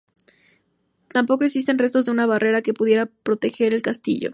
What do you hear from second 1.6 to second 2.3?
restos de una